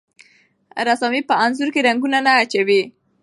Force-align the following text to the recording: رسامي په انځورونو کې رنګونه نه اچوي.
رسامي 0.87 1.21
په 1.29 1.33
انځورونو 1.43 1.73
کې 1.73 1.85
رنګونه 1.87 2.17
نه 2.25 2.31
اچوي. 2.43 2.81